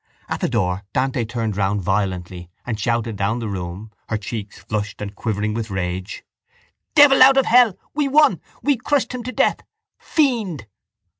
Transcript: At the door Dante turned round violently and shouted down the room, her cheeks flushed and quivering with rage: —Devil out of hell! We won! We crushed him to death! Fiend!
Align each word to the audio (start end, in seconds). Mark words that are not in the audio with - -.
At 0.27 0.39
the 0.39 0.49
door 0.49 0.81
Dante 0.93 1.25
turned 1.25 1.55
round 1.55 1.83
violently 1.83 2.49
and 2.65 2.79
shouted 2.79 3.17
down 3.17 3.37
the 3.37 3.47
room, 3.47 3.91
her 4.09 4.17
cheeks 4.17 4.57
flushed 4.57 4.99
and 4.99 5.13
quivering 5.13 5.53
with 5.53 5.69
rage: 5.69 6.23
—Devil 6.95 7.21
out 7.21 7.37
of 7.37 7.45
hell! 7.45 7.77
We 7.93 8.07
won! 8.07 8.41
We 8.63 8.77
crushed 8.77 9.13
him 9.13 9.21
to 9.21 9.31
death! 9.31 9.59
Fiend! 9.99 10.65